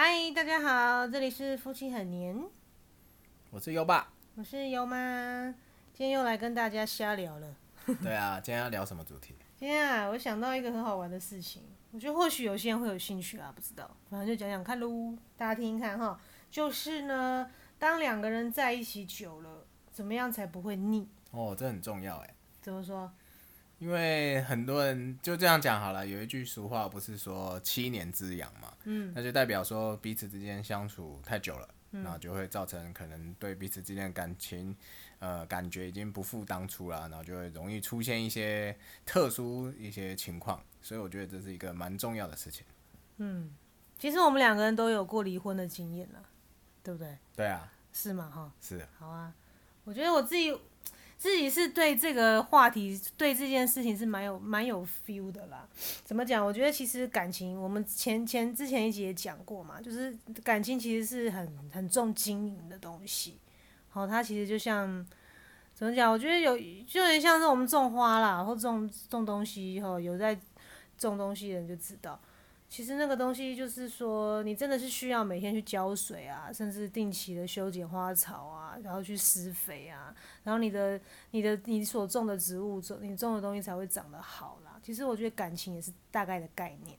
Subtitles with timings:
[0.00, 2.48] 嗨，大家好，这里是夫妻很黏，
[3.50, 4.12] 我是优爸。
[4.36, 5.52] 我是优妈，
[5.92, 7.56] 今天又来跟大家瞎聊了。
[8.00, 9.34] 对啊，今天要聊什么主题？
[9.56, 16.16] 今天啊，我想到一个很好玩的事情，我觉得或许有些人会有兴趣啊，不知道，反正就讲讲看喽，大家听听看哈。
[16.48, 21.08] 就是呢，当两个人在一起久了，怎么样才不会腻？
[21.32, 22.34] 哦，这很重要哎。
[22.60, 23.12] 怎么说？
[23.78, 34.76] 因为很多人就这样讲好了，有一句俗话不是说七年之痒嘛，嗯，那就代表说彼此之间相处太久了，然后就会造成可能对彼此之间的感情，
[35.20, 42.66] 呃，感觉已经不复当初了，然后就会容易出现一些特殊一些情况，所以我觉得这是一个蛮重要的事情。
[43.18, 43.54] 嗯，
[43.96, 46.20] 其实我们两个人都有过离婚的经验了，
[46.82, 47.16] 对不对？
[47.36, 47.72] 对啊。
[47.92, 48.28] 是吗？
[48.34, 48.52] 哈。
[48.60, 48.84] 是。
[48.98, 49.32] 好啊，
[49.84, 50.52] 我觉得我自己。
[51.18, 55.68] 自己是对这个话题，对这件事情是蛮有蛮有 feel 的啦。
[56.04, 56.46] 怎么讲？
[56.46, 63.38] 我觉得其实感情，我们前前之前一集也讲过嘛，就是感情其实是很很重经营的东西。
[63.88, 65.04] 好，它其实就像
[65.74, 66.12] 怎么讲？
[66.12, 70.38] 我觉得有就有点像是我们种花啦，或种种东西，哈，有在
[70.96, 72.18] 种东西的人就知道。
[72.68, 84.78] 其实那个东西就是说，你真的是需要每天去浇水啊，甚至定期的修剪花草啊，然后去施肥啊，然后你的、你的、你所种的植物种、你种的东西才会长得好啦。
[84.82, 86.96] 其实我觉得感情也是大概的概念。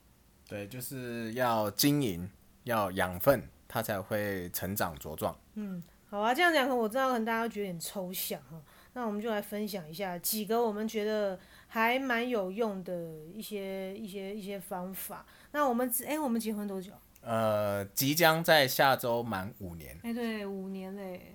[0.48, 2.28] 对，就是要经营，
[2.64, 5.38] 要养分，它才会成长茁壮。
[5.54, 8.60] 嗯，好啊，这样讲我知道可能大家觉得有点抽象哈，
[8.94, 11.38] 那我们就来分享一下几个我们觉得
[11.70, 12.92] 还蛮有用的
[13.32, 15.24] 一些、一些、一些方法。
[15.52, 16.92] 那我们哎，我们结婚多久？
[17.22, 19.96] 呃，即将在下周满五年。
[20.02, 21.34] 哎，对，五年嘞，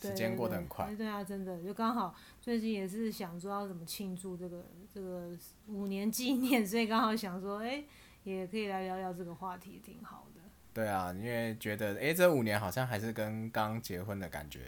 [0.00, 0.94] 时间过得很快。
[0.94, 5.30] 对啊，真的，就刚好最近也是想说要怎么庆祝这个这个
[5.68, 7.82] 五年纪念，所以刚好想说，哎，
[8.24, 10.42] 也可以来聊聊这个话题，挺好的。
[10.74, 14.60] 对啊，因为觉得哎，这五年好像还是跟刚结婚的感觉。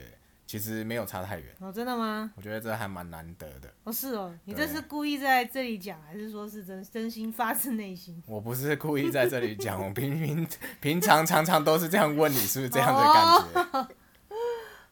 [0.46, 2.30] 其实没有差太远哦，真的吗？
[2.36, 3.68] 我觉得这还蛮难得的。
[3.82, 8.22] 哦，是哦，你这是故意在这里讲，还是说是真真心发自内心？
[8.26, 10.46] 我不是故意在这里讲，我平平
[10.80, 13.94] 平常常常都是这样问你，是不是这样的感觉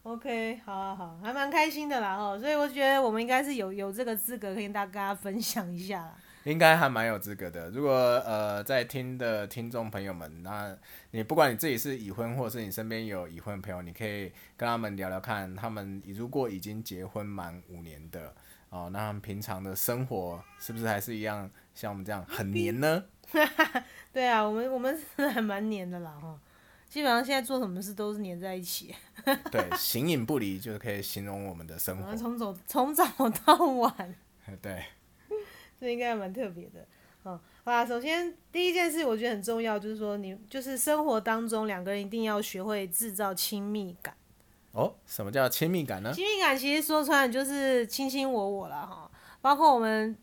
[0.03, 6.17] ？OK，好好好，还蛮开心的啦哦，所以我觉得我们应该是有有这个资格可以跟大家分享一下啦。
[6.45, 7.71] 应该还蛮有资格的。
[7.71, 10.77] 如果呃在听的听众朋友们，那
[11.11, 18.35] 你不管你自己是已婚，或者是你身边有已婚朋友，你可以跟他们聊聊看，他们如果已经结婚满五年的
[18.69, 23.05] 哦，那他们平常的生活是不是还是一样像我们这样很黏呢？
[24.13, 26.39] 对啊，我们我们是还蛮黏的啦哈，
[26.89, 28.95] 基本上现在做什么事都是黏在一起。
[29.51, 32.15] 对，形影不离就是可以形容我们的生活。
[32.15, 33.07] 从早从早
[33.47, 34.15] 到晚。
[34.61, 34.85] 对。
[35.85, 36.81] 这应该蛮特别的，
[37.25, 44.17] 嗯，好啦，首先第一件事我觉得很重要，就是说你就是生活当中两个人一定要学会制造亲密感。
[44.73, 46.11] 哦，什么叫亲密感呢？
[46.15, 49.11] 亲密感其实说穿了就是卿卿我我了哈，
[49.43, 50.17] 包括我们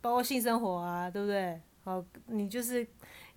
[0.00, 1.60] 包括性生活啊，对不对？
[1.82, 2.86] 好，你就是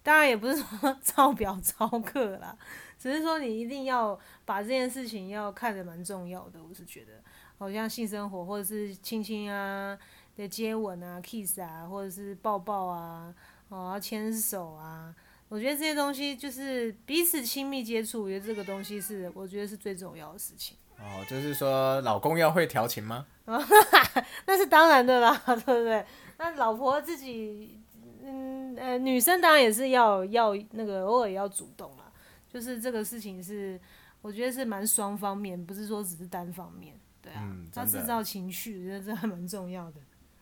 [0.04, 2.56] 当然也不是说 照表操课啦，
[3.00, 7.14] 只是说你一定要把这件事情要看得蛮重要的，我是觉得，
[7.58, 9.98] 好像性生活或者是亲亲啊。
[10.36, 13.34] 的接吻啊，kiss 啊，或者是抱抱啊，
[13.70, 15.14] 哦，牵手啊，
[15.50, 20.78] 我觉得这些东西就是彼此亲密接触，我觉得这个东西是我觉得是最重要的事情。
[20.98, 23.26] 哦，就是说老公要会调情吗？
[24.46, 26.06] 那是当然的啦， 对不对？
[26.38, 27.80] 那老婆自己，
[28.24, 32.12] 嗯呃，女生当然也是要要那个偶尔也要主动啦，
[32.48, 33.80] 就是这个事情是
[34.22, 40.00] 我觉得是蛮双方面，不是说只是单方面，对啊，要制造情绪，我觉得这还蛮重要的。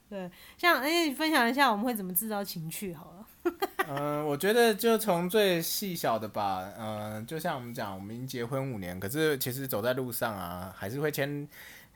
[0.10, 3.54] 对，像哎，你分享一下我们会怎么制造情趣好了。
[3.88, 11.48] 嗯， 我觉得就从最细小的吧，嗯，就像我们讲，我们已经结婚五年，可是其实走在路上啊，还是会牵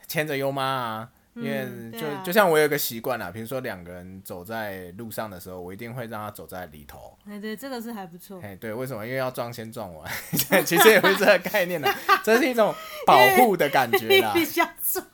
[0.07, 1.09] 牵着优妈啊。
[1.35, 7.17] 因为就就像我有个习惯啦，比如说两个人走在路上的时候，我一定会让他走在里头。
[7.27, 8.39] 哎，对，这个是还不错。
[8.43, 9.05] 哎，对，为什么？
[9.05, 10.11] 因为要撞先撞完，
[10.65, 11.91] 其实也不是这个概念的，
[12.23, 12.73] 这是一种
[13.07, 14.33] 保护的感觉啦。
[14.45, 15.05] 想撞。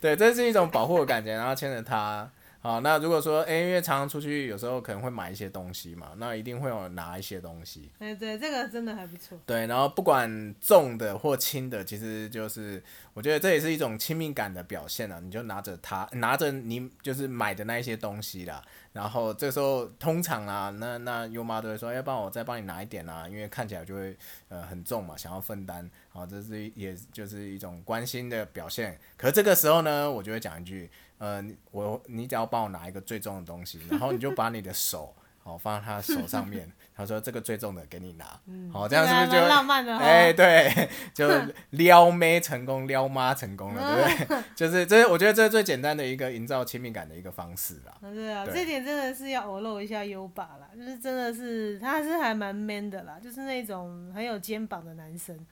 [0.00, 2.30] 对，这是一种保护的感觉，然后牵着他。
[2.60, 7.88] 好，那如果说，哎，因为常常出去，有时候可能会买一些东西嘛，那一定会有拿一些东西。
[8.00, 9.38] 哎，对，这个真的还不错。
[9.46, 12.82] 对，然后不管重的或轻的，其实就是
[13.14, 15.20] 我觉得这也是一种亲密感的表现了。
[15.20, 18.60] 你就拿着它，拿着你就是买的那一些东西啦。
[18.92, 24.16] 然后这时候通常啊，那那优妈都会说，要不然我再帮你拿一点啊，因为看起来就会
[24.48, 25.88] 呃很重嘛，想要分担。
[26.08, 28.98] 好，这是也就是一种关心的表现。
[29.16, 30.90] 可这个时候呢，我就会讲一句。
[31.18, 40.04] 呃，我你只要帮我拿一个最重的东西，然后你就把你的手，好放在他手上面，他说这个最重的给你拿，嗯，好这样是不是就浪漫的哈？
[40.04, 41.28] 哎、对， 就
[41.70, 44.42] 撩妹成功，撩妈成功了，对不对？
[44.54, 47.92] 就是这，我觉得这是最简单的一个营造亲密感的一个方式啦。
[48.02, 55.42] 啊对啊，对这点真的是要偶露一下优爸啦，就是真的是他是还蛮 man 的啦，就是那种很有肩膀的男生，呃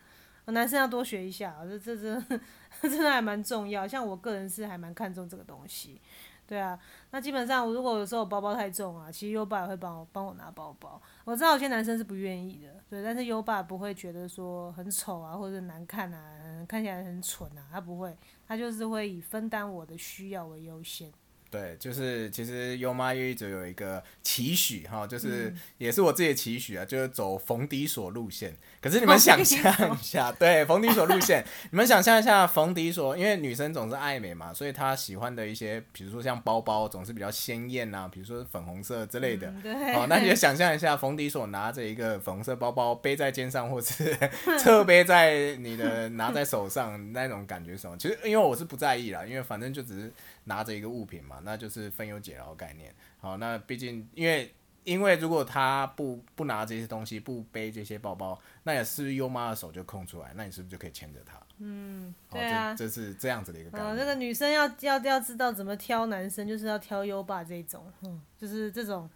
[0.52, 2.40] 男生要多学一下这，这这真的
[2.82, 3.86] 真的还蛮重要。
[3.86, 6.00] 像我个人是还蛮看重这个东西，
[6.46, 6.78] 对啊。
[7.10, 11.00] 那基本上如果有时候我包包太重啊，其实优爸也会帮我帮我拿包包。
[11.24, 18.16] 我知道有些男生是不愿意的，对，但是优爸不会觉得说很丑啊，或者难看啊，看起来很蠢啊，他不会，
[18.46, 21.12] 他就是会以分担我的需要为优先。
[21.50, 28.54] 对，就是其实优妈一直有一个期许哈，就是嗯也是我自己的期许啊，就是走冯迪所路线。
[28.80, 39.48] 可是你们想象一下，对，冯迪所路线， 你们想象一下冯迪所，因为女生总是爱美嘛，所以她喜欢的一些，比如说像包包，总是比较鲜艳呐，比如说粉红色之类的。
[39.48, 44.16] 嗯对，好，那你就想象一下，冯迪所拿着一个粉红色包包背在肩上，或是
[44.58, 47.96] 侧背在你的拿在手上那种感觉是什么？
[47.96, 50.12] 其实因为我是不在意啦，因为反正就只是
[50.46, 52.94] 拿着一个物品嘛，那就是分忧解劳概念。
[53.18, 54.54] 好，那毕竟因为
[54.84, 61.36] 因为如果他不不拿这些东西，不背这些包包，那也是优妈的手就空出来，那你是不是就可以牵着他？
[61.58, 62.72] 嗯，好对啊。
[62.74, 63.98] 这这是这样子的一个概啊，念。
[63.98, 69.10] 这个女生要要要知道怎么挑男生，就是要挑优爸这种，嗯，就是这种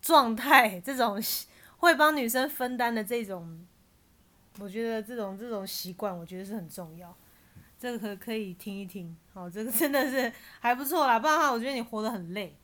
[0.00, 1.20] 状态，这种
[1.76, 3.66] 会帮女生分担的这种，
[4.58, 7.14] 我觉得这种这种习惯，我觉得是很重要。
[7.80, 10.30] 这个可可以听一听，哦，这个真的是
[10.60, 12.54] 还不错啦，不然的话，我觉得你活得很累。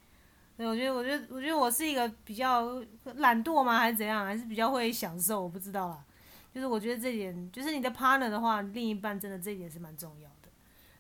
[0.59, 2.85] 对，我觉得，我觉得，我觉得我是一个比较
[3.17, 6.05] 懒惰吗，还是怎样，还是比较会享受，我不知道啦。
[6.53, 10.51] 就是我觉得这点，就是你的 partner 的话，另一半真的这一点是蛮重要的。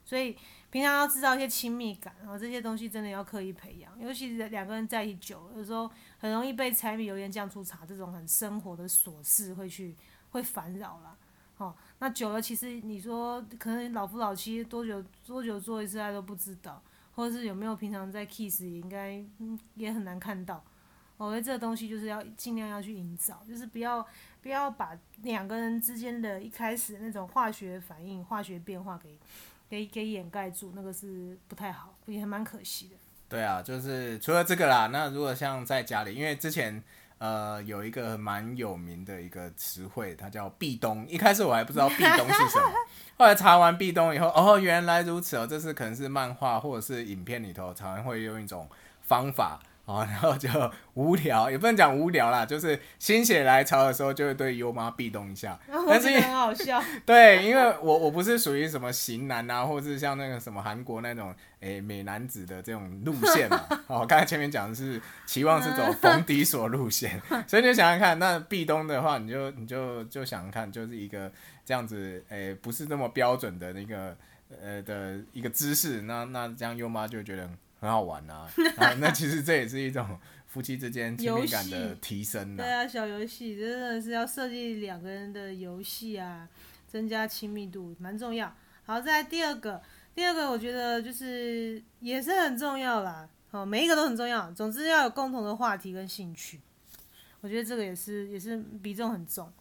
[0.03, 0.35] 所以
[0.71, 9.95] 平常要制造一些亲密感，然后这些东西真的要刻意培养，尤其是两个人在一起久了，有时候很容易被柴米油盐酱醋茶这种很生活的琐事会去
[10.31, 11.15] 会烦扰啦。
[11.58, 16.82] 哦，那久了，其实你说可能老夫老妻多久多久做一次爱都不知道，
[17.14, 19.25] 或者是有没有平常在 kiss 也应该
[19.75, 20.62] 也很难看到。
[21.17, 24.06] 我觉得这个东西就是要尽量要去营造，就是不要
[24.43, 24.91] 不要把
[25.23, 29.19] 两个人之间的一开始那种化学反应、化学变化给
[29.70, 32.97] 给给掩盖住，那个是不太好，也还蛮可惜的。
[33.31, 36.82] 对啊，就是除了这个啦，那如果像在家里，因为之前
[37.19, 41.07] 呃有一个蛮有名的一个词汇，它叫壁咚。
[41.09, 42.73] 一开始我还不知道壁咚是什么，
[43.19, 48.69] 后来查完壁咚以后，哦，原来如此哦，这是可能是漫画或者是影片里头常常会用一种
[49.03, 49.59] 方法。
[49.87, 50.49] 哦，然后就
[50.94, 55.56] 无聊，也不能讲无聊啦，就是心血来潮的时候，就会对优妈壁咚一下。
[55.88, 63.65] 但是很好笑， 对，因为我我不是属于什么型男啊，或者是像那个什么韩国那种诶、美男子的这种路线嘛。
[63.87, 71.31] 哦，刚才前面讲的是期望是走逢迪所路线，所以你就想想看，那壁咚的话，你就你就就想想看，就是一个
[71.65, 74.17] 这样子诶、不是那么标准的那个
[74.61, 78.49] 呃的一个姿势，那那这样优妈就觉得很很好玩啊。
[78.76, 86.49] 啊 那其实这也是一种夫妻之间亲密感的提升对啊，小游戏真的是要设计两个人的游戏啊，
[86.87, 88.55] 增加亲密度蛮重要。
[88.84, 89.82] 好，再来第二个，
[90.14, 94.50] 第二个我觉得就是也是很重要啦，哦，每一个都很重要。
[94.52, 96.61] 总之要有共同的话题跟兴趣，
[97.40, 99.52] 我觉得这个也是也是比重很重，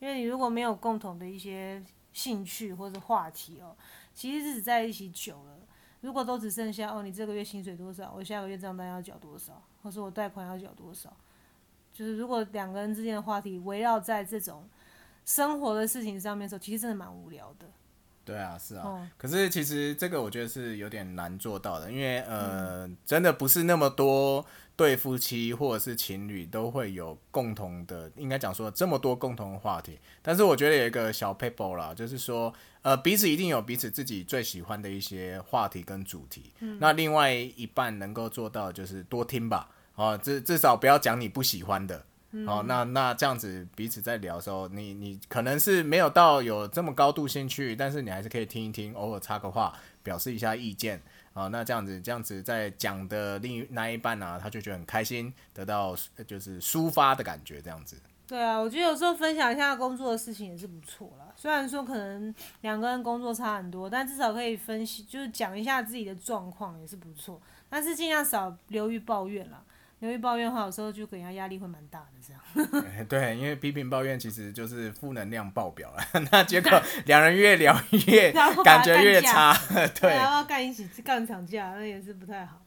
[0.00, 1.82] 因为你如果没有共同的一些
[2.12, 3.74] 兴趣或者话题哦，
[4.12, 5.60] 其实日子在一起久了，
[6.02, 11.10] 如果都只剩下哦，你这个月薪水多少，我下个月账单要缴多少，或是我贷款要缴多少。
[11.92, 14.68] 就是如果两个人之间的话题围绕在这种
[15.24, 17.66] 生活的事情上面的时候，其实真的蛮无聊的。
[18.24, 18.82] 对啊，是啊。
[18.84, 24.44] 哦，可是其实这个我觉得是有点难做到的，因为呃，真的不是那么多
[24.76, 29.98] 对夫妻或者是情侣都会有共同的，应该讲说这么多共同的话题。
[30.22, 32.52] 但是我觉得有一个小 paper 啦，就是说
[32.82, 36.52] 呃，彼此一定有彼此自己最喜欢的一些话题跟主题。
[36.78, 42.04] 那另外一半能够做到就是多听吧，啊，至至少不要讲你不喜欢的。
[42.46, 49.72] 哦，那那这样子彼此在聊的时候，你你可能是没有到有这么高度兴趣，但是你还是可以听一听，偶尔插个话，
[50.02, 51.00] 表示一下意见
[51.34, 57.96] 啊、那这样子这样子在讲的另一那一半呢、他就觉得很开心，得到呃就是抒发的感觉，这样子。
[58.26, 61.32] 对啊，我觉得有时候分享一下工作的事情也是不错啦。
[61.36, 67.40] 虽然说可能两个人工作差很多，但至少可以分析，就是讲一下自己的状况也是不错。
[67.68, 69.62] 但是尽量少流于抱怨啦。
[70.02, 72.06] 流于抱怨的话，有时候就给人家压力会蛮大的。
[72.20, 76.70] 这样， 哎对，因为批评抱怨其实就是负能量爆表了， 那结果
[77.06, 77.72] 两人越聊
[78.08, 78.32] 越
[78.64, 79.56] 感觉越差，
[80.00, 80.10] 对。
[80.10, 82.60] 然后干一起干场架，那也是不太好。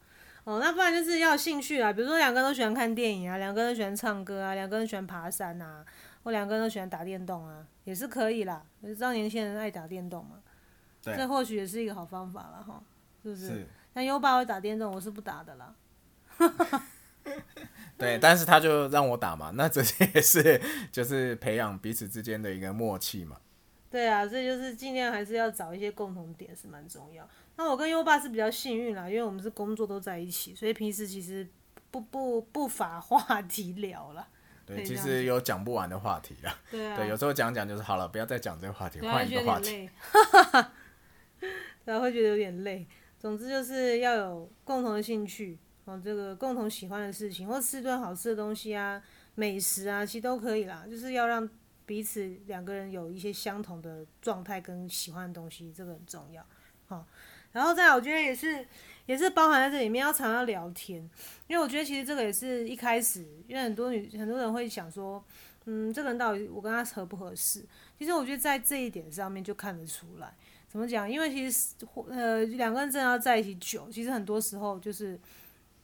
[0.46, 5.84] 哦，那不然就是要有兴趣啊，比如说两个人都喜欢看电影啊，两个人都喜欢唱歌啊，两个人喜欢爬山啊，
[6.24, 8.64] 或两个人都喜欢打电动啊，也是可以啦。
[8.80, 10.38] 你知道年轻人爱打电动嘛？
[11.04, 12.82] 对这或许也是一个好方法了哈，
[13.22, 13.48] 是不是？
[13.48, 15.76] 是，那优爸会打电动，我是不打的啦。
[17.98, 19.82] 对，但是他就让我打嘛，那这
[20.14, 20.62] 也是
[20.92, 23.38] 就是培养彼此之间的一个默契嘛。
[23.90, 27.26] 对啊，所以就是尽量还是要找一些共同点是蛮重要。
[27.56, 31.48] 那我跟优爸是比较幸运啦，因为我们是工作都在一起，所以平时其实
[31.90, 34.28] 不不不乏话题聊啦。
[34.68, 36.54] 可对，其实有讲不完的话题啦。
[36.70, 39.72] 对啊，对，有时候讲讲就是好了，不要再讲这个话题，换一个话题。
[39.72, 40.68] 得有点累，
[41.86, 42.86] 对啊，会觉得有点累。
[43.18, 49.02] 总之就是要有共同的兴趣，哦，这个共同喜欢的事情，或吃顿好吃的东西啊，
[49.36, 50.86] 美食啊，其实都可以啦。
[50.90, 51.48] 就是要让
[51.86, 56.44] 彼此两个人有一些相同的状态跟喜欢的东西，这个很重要。
[56.88, 57.06] 好、
[57.52, 58.68] 然后再，我觉得也是
[59.06, 61.08] 也是包含在这里面，要常常聊天，
[61.48, 65.24] 因为我觉得其实这个也是一开始，因为很多女很多人会想说，
[65.66, 67.64] 嗯，这个人到底我跟他合不合适？
[68.00, 70.34] 其实我觉得在这一点上面就看得出来。
[70.68, 71.10] 怎么讲？
[71.10, 71.74] 因为其实
[72.10, 75.18] 呃两个人真的要在一起久，其实很多时候就是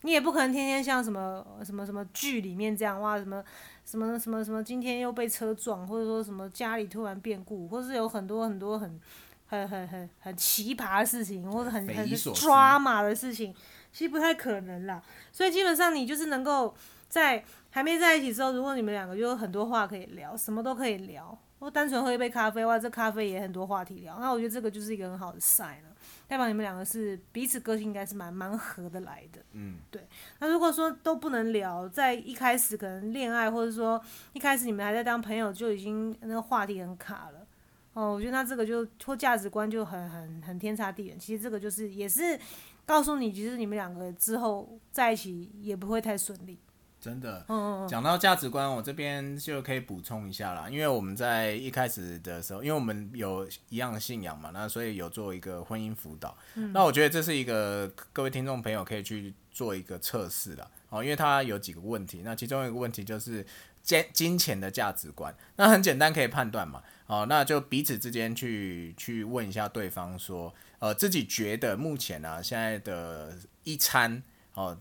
[0.03, 3.43] 你也不可能天天像什么什么什么剧里面这样哇什么
[3.85, 8.99] 什么什么什么今天又被车撞，或者说什么家里突然变故，或是有很多很多很
[9.47, 13.53] 很很很很奇葩的事情，或者很很夷所思 drama 的事情，
[13.91, 15.01] 其实不太可能啦。
[15.31, 16.73] 所以基本上你就是能够
[17.07, 24.17] 在还没在一起之后，如果你们两个就有很多话可以聊，什么都可以聊，或单纯喝一杯咖啡，哇，这咖啡也很多话题聊。
[24.19, 25.90] 那我觉得这个就是一个很好的 sign 了，
[26.31, 29.41] 代表你们两个是彼此个性应该是蛮蛮合得来的。
[29.51, 30.07] 嗯，对
[30.39, 37.45] 那如果说都不能聊，在一开始可能恋爱，或者说一开始你们还在当朋友，就已经那个话题很卡了。
[37.91, 41.19] 哦，我觉得那这个就或价值观就很很很天差地远。
[41.19, 42.39] 其实这个就是也是
[42.85, 46.57] 告诉你，其实你们两个之后在一起也不会太顺利。
[47.01, 47.43] 真的。
[47.49, 56.37] 嗯讲到价值观，我这边就可以补充一下啦，因为我们在一开始的时候，因为我们有一样的信仰嘛，那所以有做一个婚姻辅导。
[56.71, 63.45] 那我觉得这是一个各位听众朋友可以去做一个测试的，哦，因为它有几个问题，那其中一个问题就是
[63.81, 74.21] 金金钱的价值观，那很简单可以判断嘛，哦，那就彼此之间去去问一下对方说，呃，自己觉得目前啊现在的一餐
[74.53, 74.77] 哦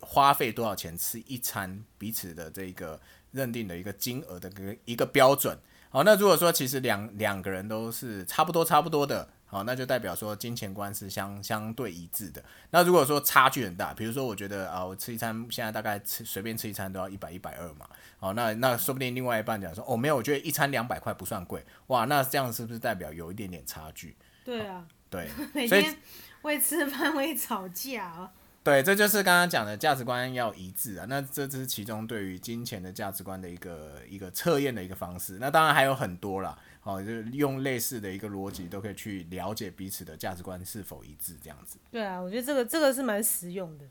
[0.00, 3.00] 花费多少钱吃一餐，彼此的这个
[3.32, 5.58] 认定的一个金额的一个一个标准。
[5.88, 12.44] 好，那如果说其实两两个人都是差不多差不多的，好，那就代表说金钱观是相相对一致的。
[12.70, 24.14] 那如果说差距很大，比如说我觉得啊，我吃一餐现在大概吃随便吃一餐都要一百一百二嘛，好，那那说不定另外一半讲说哦没有，我觉得一餐两百块不算贵，哇，那这样是不是代表有一点点差距？
[24.44, 25.96] 对啊，对， 每天
[26.42, 28.32] 为吃饭为吵架啊。
[28.66, 31.06] 对，这就是刚刚讲的价值观要一致啊。
[31.08, 35.38] 那这只是其中对于金钱的价值观的一个一个测验的一个方式。
[35.40, 41.78] 那当然还有很多啦，哦，就用类似的一个逻辑都可以去了解彼此的价值观是否一致，这样子。
[41.92, 43.84] 对啊，我觉得这个这个是蛮实用的。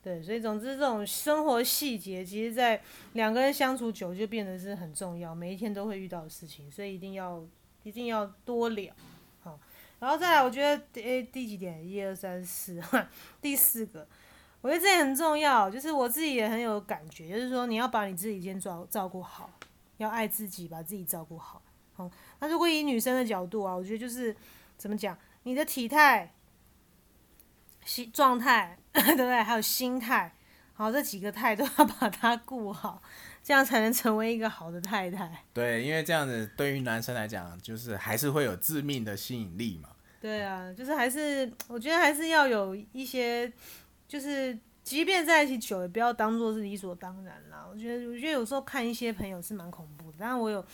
[0.00, 2.80] 对，所以总之这种生活细节，其实在
[3.14, 7.44] 两个人相处久就变得是很重要，每一天都会遇到的事情，所以一定要
[7.82, 8.94] 一定要多聊。
[10.02, 11.86] 然后再来，我觉得诶第几点？
[11.86, 12.82] 一二三四，
[13.40, 14.04] 第四个，
[14.60, 19.48] 我觉得这也很重要，就是我自己也很有感觉，就是说你要把你自己先照照顾好，
[19.98, 21.62] 要爱自己，把自己照顾好。
[21.92, 24.34] 好，那如果以女生的角度啊，我觉得就是
[24.76, 26.34] 怎么讲，你的体态。
[27.84, 29.42] 心状态， 对不对？
[29.42, 30.32] 还有心态，
[30.72, 33.02] 好，这几个态都要把它顾好，
[33.42, 35.44] 这样才能成为一个好的太太。
[35.52, 39.88] 对，因为这样子对于男生来讲，就是还是会有致命的吸引力嘛。
[40.22, 43.52] 对啊，就是还是我觉得还是要有一些，
[44.06, 47.66] 就是即便在一起久，也不要当做是理所当然啦。
[47.68, 50.64] 我觉得，我觉得有时候看一些朋友是蛮恐怖的，但我有。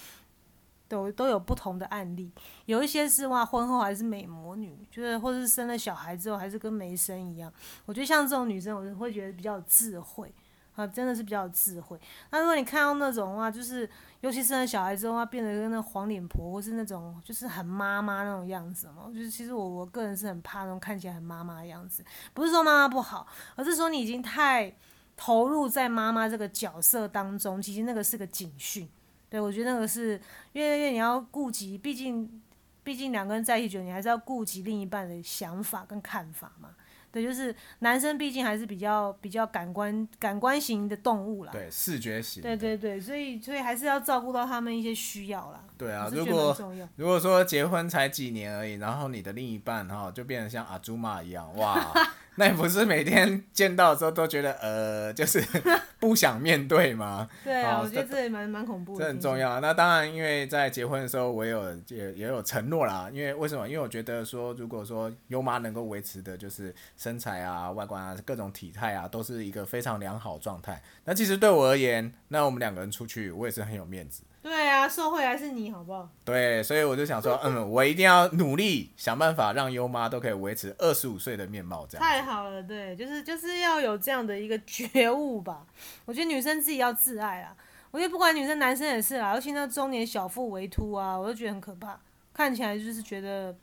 [0.90, 2.32] 都都有不同的案例，
[2.64, 7.52] 有一些是哇，婚后还是美魔女，就是或者是生了小孩之后还是跟没生一样。
[7.84, 10.32] 我觉得像这种女生，我会觉得比较有智慧
[10.78, 11.98] 啊，真的是比较有智慧。
[12.30, 13.88] 那如果你看到那种的话，就是
[14.20, 22.04] 尤其生了小孩之后，她变得跟那黄脸婆，或是那种就是很妈妈那种样子嘛，就是其实我我个人是很怕那种看起来很妈妈的样子。
[22.32, 24.72] 不是说妈妈不好，而是说你已经太
[25.16, 28.88] 投入在妈妈这个角色当中，其实那个是个警讯。
[29.28, 30.20] 对，我觉得那个是
[30.52, 32.40] 因为因为你要顾及，毕竟
[32.84, 36.70] 毕竟两个人在一起久，你还是要顾及另一半的想法跟看法嘛。
[37.18, 41.52] 对，就是男生毕竟还是比较比较感官感官型的动物啦。
[41.52, 42.42] 对，视觉型。
[42.42, 45.64] 对对对，所以所以还是要照顾到他们一些需要啦。
[45.76, 46.56] 对啊，如果
[46.96, 51.92] 如果说结婚才几年而已，然后你的另一半哈、就变得像阿朱玛一样，哇，
[52.38, 55.44] 那你不是每天见到的时候都觉得呃，就是
[55.98, 57.28] 不想面对吗？
[57.42, 59.36] 对啊，好我觉得这也蛮蛮恐怖的，这很重。
[59.36, 59.60] 要。
[59.60, 63.10] 那当然，因为在结婚的时候，我有也也有承诺啦。
[63.12, 63.68] 因为为什么？
[63.68, 70.80] 因为我觉得说，如果说优妈能够维持的就是身材啊、外观啊、各种体态啊，都是一个非常良好状态。
[71.04, 74.22] 那其实对我而言，那我们两个人出去，我也是很有面子。
[74.40, 76.08] 对啊，受贿还是你好不好？
[76.24, 82.06] 对，所以我就想说， 嗯，我一定要努力想办法让优妈都可以维持二十五岁的面貌，这样。
[82.06, 85.66] 太好了，对，就是就是要有这样的一个觉悟吧。
[86.04, 87.54] 我觉得女生自己要自爱啊。
[87.90, 91.98] 我觉得不管女生男生也是啦，尤其那中年小腹微凸啊，我都觉得很可怕，
[92.34, 93.54] 看起来就是觉得，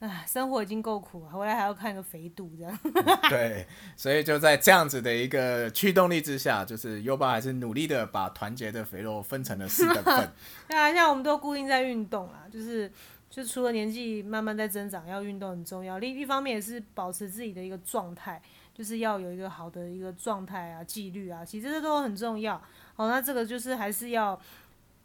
[0.00, 2.78] 唉，生活已经够苦了，回来还要看个肥肚这样。
[3.28, 10.30] 对，所以就在这样子的一个驱动力之下，就是优爸还是努力的把团结的肥肉分成了四等份。
[10.68, 12.88] 对啊，像我们都固定在运动啦，就是
[13.28, 15.98] 就除了年纪慢慢在增长，要运动很重要。
[15.98, 18.40] 另一方面也是保持自己的一个状态，
[18.72, 22.54] 就是要有一个好的一个状态啊、纪律啊，其实这都很重要。
[22.94, 24.40] 哦，那这个就是还是要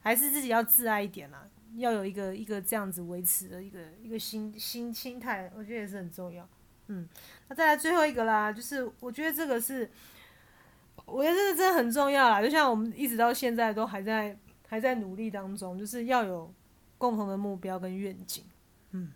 [0.01, 6.48] 还是自己要自爱一点啦，要有一个一个这样子维持的一个一个心心心态，我觉得也是很重要。
[6.88, 7.08] 嗯，
[7.48, 9.89] 那再来最后一个啦，就是我觉得这个是，
[11.06, 12.42] 我觉得这个真的很重要啦。
[12.42, 14.38] 就像我们一直到现在都还在
[14.68, 16.53] 还在努力当中，就是要有
[16.98, 18.44] 共同的目标跟愿景。
[18.92, 19.12] 嗯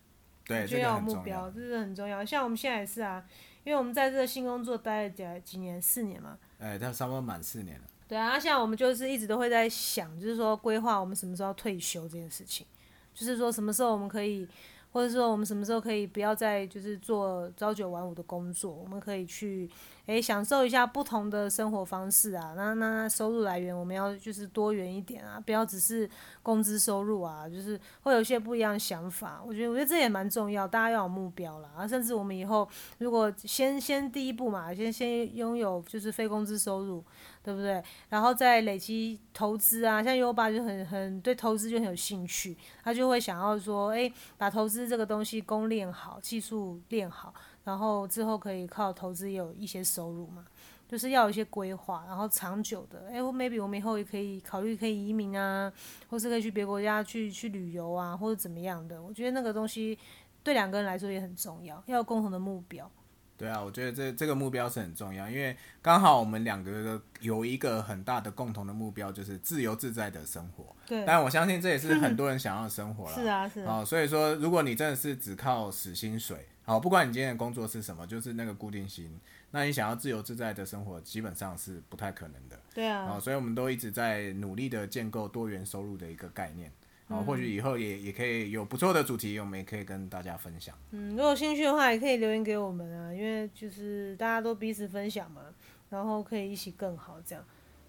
[0.45, 2.23] 对，就要有目标，这是很重要。
[2.23, 3.21] 像我们现在也是啊，
[3.65, 6.37] 因为我们在这个新工作待了几几年，四年嘛。
[6.57, 7.85] 哎，他差不多满四年了。
[8.07, 12.65] 对啊，那现在我们就是一直都会在想，就是说规划我们什么时候退休这件事情，
[13.13, 14.47] 就是说什么时候我们可以，
[14.93, 19.69] 或者说我们什么时候可以不要再就是做朝九晚五的工作，我们可以去
[20.07, 22.53] 诶享受一下不同的生活方式啊。
[22.55, 26.09] 那那那收入来源我们要就是多元一点啊，不要只是
[26.41, 29.41] 工资收入啊，就是会有一些不一样的想法。
[29.45, 31.69] 我觉得我觉得这也蛮重要，大家要有目标啦。
[31.77, 37.03] 啊，甚至我们以后如果先先第一步嘛，先先拥有就是非工资收入。
[37.43, 37.81] 对不对？
[38.09, 47.33] 然后再累积投资啊，像优爸就很很对投资就很有兴趣，他就会想要说，诶，把投资这个东西功练好，技术练好，
[47.67, 50.45] 然后之后可以靠投资也有一些收入嘛，
[50.87, 55.69] 就是要有一些规划，然后长久的，诶 m a y b e 我们以后也可以考虑可以移民啊，
[56.09, 59.99] 或是可以去别国家去去旅游啊，或者怎么样的，我觉得那个东西
[60.43, 62.89] 对两个人来说也很重要，要有共同的目标。
[63.35, 70.73] 对啊，我觉得这这个目标是很重要，因为刚好我们两个有一个很大的共同的目标，就是自由自在的生活。
[70.87, 73.13] 对，但我相信这也是很多人想要的生活了。
[73.21, 73.81] 是啊，是啊。
[73.81, 79.17] 哦，所以说，如果你真的是只靠死薪水，好，不管你今天的工作是什么，就是那个固定型，
[79.51, 82.59] 那你想要自由自在的生活，基本上是不太可能的。
[82.73, 83.09] 对啊。
[83.09, 86.69] 哦，所以我们都一直在努力的建构多元收入的一个概念。
[87.07, 90.77] 然后或许以后也也可以有不错的主题，我们也可以跟大家分享。
[90.91, 95.43] 嗯，如果有兴趣的话，也可以留言给我们啊，因为就是大家都彼此分享嘛，
[95.89, 97.41] 然后可以一起更好这样。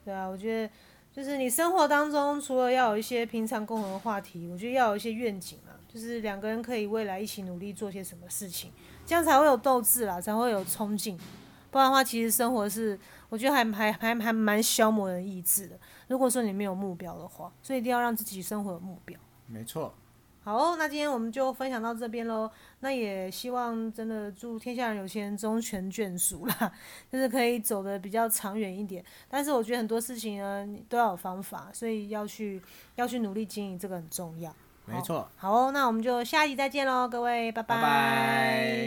[0.05, 0.73] 对啊，我觉得
[1.19, 8.71] 就是你生活当中除了要有一些平常共同的话题，我觉得要有一些愿景啊，就是两个人可以未来一起努力做些什么事情，
[9.05, 11.19] 这样才会有斗志啦，才会有冲劲。
[11.73, 12.97] 不然的话，其实生活是
[13.29, 15.77] 我觉得还还还还蛮消磨人意志的。
[16.07, 19.19] 如果说你没有目标的话，所以一定要让自己生活有目标。
[19.49, 19.93] 没错。
[20.49, 22.51] 好，哦那今天我们就分享到这边喽。
[22.81, 26.73] 那也希望真的祝天下人有钱人终成眷属啦，
[27.13, 29.05] 就是可以走的比较长远一点。
[29.29, 32.63] 但是我觉得很多事情呢都要有方法，所以要去
[32.95, 34.51] 要去努力经营，这个很重要。
[34.87, 35.29] 没错。
[35.37, 38.79] 好哦，那我们就下一集再见喽，各位，拜拜拜。